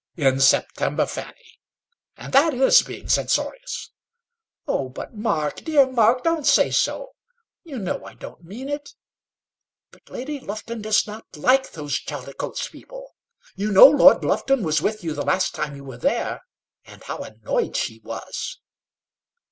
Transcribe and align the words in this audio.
"In 0.15 0.39
September, 0.39 1.05
Fanny. 1.05 1.59
And 2.17 2.33
that 2.33 2.55
is 2.55 2.81
being 2.81 3.07
censorious." 3.07 3.91
"Oh, 4.67 4.89
but, 4.89 5.13
Mark, 5.15 5.57
dear 5.57 5.85
Mark; 5.91 6.23
don't 6.23 6.47
say 6.47 6.71
so. 6.71 7.11
You 7.63 7.77
know 7.77 8.03
I 8.03 8.15
don't 8.15 8.43
mean 8.43 8.67
it. 8.67 8.95
But 9.91 10.09
Lady 10.09 10.39
Lufton 10.39 10.81
does 10.81 11.05
not 11.05 11.27
like 11.37 11.73
those 11.73 11.99
Chaldicotes 11.99 12.67
people. 12.71 13.13
You 13.55 13.71
know 13.71 13.85
Lord 13.85 14.23
Lufton 14.25 14.63
was 14.63 14.81
with 14.81 15.03
you 15.03 15.13
the 15.13 15.21
last 15.23 15.53
time 15.53 15.75
you 15.75 15.83
were 15.83 15.97
there; 15.99 16.41
and 16.83 17.03
how 17.03 17.19
annoyed 17.19 17.77
she 17.77 17.99
was!" 18.03 18.57